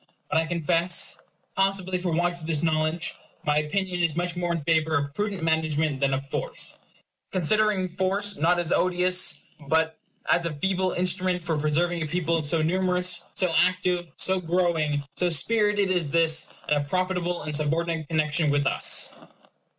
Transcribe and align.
But 0.31 0.39
I 0.39 0.47
confess, 0.47 1.19
possibly 1.55 1.99
for 1.99 2.11
want 2.11 2.39
of 2.39 2.47
this 2.47 2.63
knowledge, 2.63 3.13
my 3.43 3.59
opinion 3.59 4.01
is 4.01 4.15
much 4.15 4.35
more 4.35 4.51
in 4.51 4.63
favor 4.63 4.97
of 4.97 5.13
prudent 5.13 5.43
management 5.43 5.99
than 5.99 6.11
of 6.11 6.25
force; 6.25 6.79
considering 7.31 7.87
force 7.87 8.35
not 8.35 8.57
as 8.57 8.71
an 8.71 8.79
odious, 8.79 9.41
but 9.67 9.99
a 10.25 10.51
feeble 10.53 10.93
instrument 10.93 11.43
for 11.43 11.55
preserving 11.55 12.01
a 12.01 12.07
people 12.07 12.41
so 12.41 12.63
numerous, 12.63 13.21
so 13.35 13.53
active, 13.55 14.11
so 14.17 14.41
growing, 14.41 15.03
so 15.17 15.29
spirited 15.29 15.91
as 15.91 16.09
this, 16.09 16.51
in 16.67 16.73
a 16.77 16.83
profitable 16.83 17.43
and 17.43 17.55
subordinate 17.55 18.07
connection 18.07 18.49
with 18.49 18.65
us. 18.65 19.09